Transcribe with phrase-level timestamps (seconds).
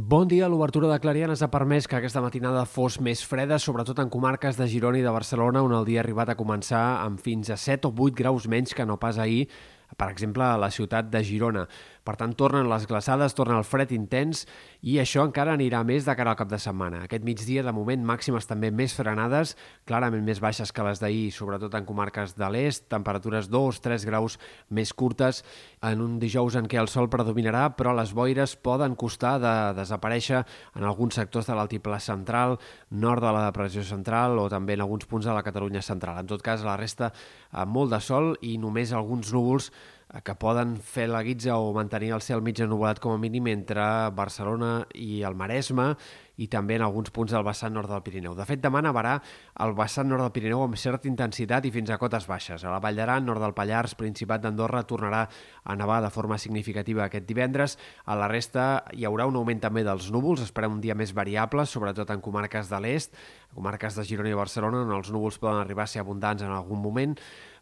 [0.00, 0.48] Bon dia.
[0.48, 4.64] L'obertura de Clarianes ha permès que aquesta matinada fos més freda, sobretot en comarques de
[4.64, 7.90] Girona i de Barcelona, on el dia ha arribat a començar amb fins a 7
[7.90, 9.50] o 8 graus menys que no pas ahir,
[9.96, 11.66] per exemple, a la ciutat de Girona.
[12.04, 14.46] Per tant, tornen les glaçades, torna el fred intens
[14.80, 17.02] i això encara anirà més de cara al cap de setmana.
[17.04, 19.52] Aquest migdia, de moment, màximes també més frenades,
[19.86, 24.38] clarament més baixes que les d'ahir, sobretot en comarques de l'est, temperatures 2-3 graus
[24.70, 25.42] més curtes,
[25.84, 30.40] en un dijous en què el sol predominarà, però les boires poden costar de desaparèixer
[30.40, 32.56] en alguns sectors de l'altiplà central,
[32.90, 36.18] nord de la depressió central o també en alguns punts de la Catalunya central.
[36.24, 37.12] En tot cas, la resta,
[37.68, 39.70] molt de sol i només alguns núvols
[40.24, 43.84] que poden fer la guitza o mantenir el cel mig ennubulat com a mínim entre
[44.16, 45.92] Barcelona i el Maresme
[46.40, 48.34] i també en alguns punts del vessant nord del Pirineu.
[48.34, 49.18] De fet, demà nevarà
[49.60, 52.64] el vessant nord del Pirineu amb certa intensitat i fins a cotes baixes.
[52.64, 55.26] A la Vall d'Aran, nord del Pallars, Principat d'Andorra, tornarà
[55.62, 57.76] a nevar de forma significativa aquest divendres.
[58.06, 61.68] A la resta hi haurà un augment també dels núvols, esperem un dia més variable,
[61.68, 63.14] sobretot en comarques de l'est,
[63.54, 66.80] comarques de Girona i Barcelona, on els núvols poden arribar a ser abundants en algun
[66.80, 67.18] moment,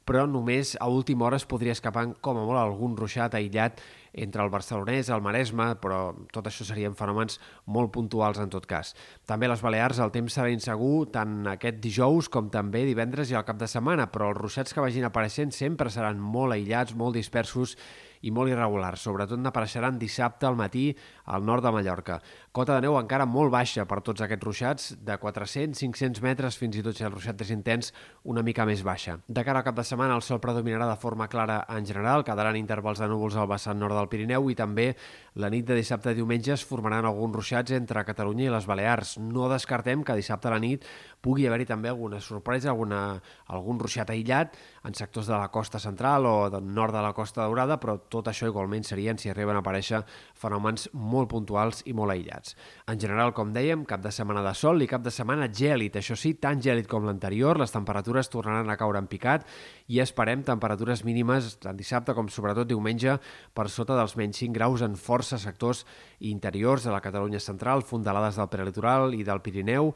[0.09, 4.43] però només a última hora es podria escapar com a molt algun ruixat aïllat entre
[4.43, 6.01] el barcelonès, el Maresme, però
[6.33, 8.95] tot això serien fenòmens molt puntuals en tot cas.
[9.29, 13.47] També les Balears el temps serà insegur tant aquest dijous com també divendres i al
[13.49, 17.77] cap de setmana, però els ruixats que vagin apareixent sempre seran molt aïllats, molt dispersos
[18.23, 19.03] i molt irregulars.
[19.05, 20.91] Sobretot n'apareixeran dissabte al matí
[21.31, 22.19] al nord de Mallorca.
[22.53, 26.85] Cota de neu encara molt baixa per tots aquests ruixats, de 400-500 metres, fins i
[26.85, 27.93] tot si el ruixat és intens,
[28.25, 29.19] una mica més baixa.
[29.29, 32.59] De cara al cap de setmana el sol predominarà de forma clara en general, quedaran
[32.59, 34.93] intervals de núvols al vessant nord del Pirineu i també
[35.39, 39.17] la nit de dissabte i diumenge es formaran alguns ruixats entre Catalunya i les Balears.
[39.23, 40.87] No descartem que dissabte a la nit
[41.23, 46.27] pugui haver-hi també alguna sorpresa, alguna, algun ruixat aïllat en sectors de la costa central
[46.27, 49.63] o del nord de la costa daurada, però tot això igualment serien si arriben a
[49.63, 50.03] aparèixer
[50.39, 52.57] fenòmens molt puntuals i molt aïllats.
[52.91, 55.99] En general, com dèiem, cap de setmana de sol i cap de setmana gèlid.
[55.99, 59.47] Això sí, tan gèlid com l'anterior, les temperatures tornaran a caure en picat
[59.89, 63.19] i esperem temperatures mínimes tant dissabte com sobretot diumenge
[63.55, 65.87] per sota dels menys 5 graus en força sectors
[66.21, 69.95] interiors de la Catalunya central, fondalades del prelitoral i del Pirineu,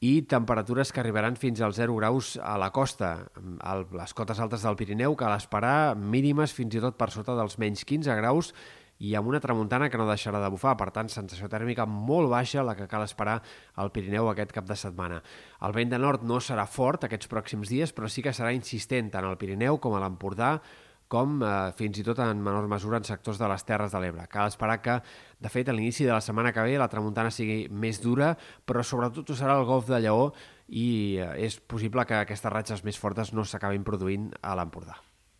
[0.00, 3.28] i temperatures que arribaran fins als 0 graus a la costa.
[3.60, 7.58] A les cotes altes del Pirineu cal esperar mínimes fins i tot per sota dels
[7.60, 8.52] menys 15 graus
[8.96, 12.64] i amb una tramuntana que no deixarà de bufar, per tant, sensació tèrmica molt baixa
[12.64, 13.42] la que cal esperar
[13.76, 15.20] al Pirineu aquest cap de setmana.
[15.60, 19.12] El vent de nord no serà fort aquests pròxims dies, però sí que serà insistent
[19.12, 20.56] tant al Pirineu com a l'Empordà,
[21.12, 24.26] com eh, fins i tot en menor mesura en sectors de les Terres de l'Ebre.
[24.32, 24.98] Cal esperar que,
[25.40, 28.34] de fet, a l'inici de la setmana que ve la tramuntana sigui més dura,
[28.66, 30.30] però sobretot ho serà el golf de Lleó
[30.68, 30.86] i
[31.22, 34.98] eh, és possible que aquestes ratxes més fortes no s'acabin produint a l'Empordà.